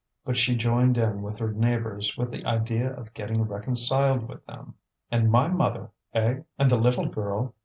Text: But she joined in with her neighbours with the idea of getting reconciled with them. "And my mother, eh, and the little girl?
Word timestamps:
But 0.25 0.35
she 0.35 0.55
joined 0.55 0.97
in 0.97 1.21
with 1.21 1.37
her 1.37 1.51
neighbours 1.53 2.17
with 2.17 2.31
the 2.31 2.43
idea 2.43 2.89
of 2.95 3.13
getting 3.13 3.43
reconciled 3.43 4.27
with 4.27 4.43
them. 4.47 4.73
"And 5.11 5.29
my 5.29 5.47
mother, 5.47 5.91
eh, 6.15 6.39
and 6.57 6.71
the 6.71 6.77
little 6.79 7.05
girl? 7.05 7.53